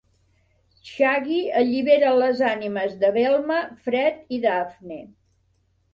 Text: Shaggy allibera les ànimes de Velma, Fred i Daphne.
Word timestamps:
Shaggy 0.91 1.37
allibera 1.59 2.15
les 2.21 2.41
ànimes 2.53 2.97
de 3.05 3.13
Velma, 3.21 3.61
Fred 3.85 4.37
i 4.39 4.45
Daphne. 4.47 5.03